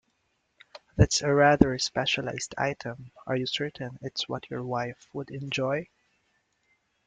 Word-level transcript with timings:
That's 0.97 1.21
a 1.21 1.31
rather 1.31 1.77
specialised 1.77 2.55
item, 2.57 3.11
are 3.27 3.35
you 3.35 3.45
certain 3.45 3.99
it's 4.01 4.27
what 4.27 4.49
your 4.49 4.63
wife 4.63 5.07
would 5.13 5.29
enjoy? 5.29 5.89